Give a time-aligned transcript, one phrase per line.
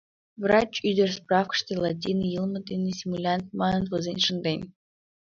[0.41, 4.59] Врач ӱдыр справкыште латин йылме дене симулянт манын возен шынден.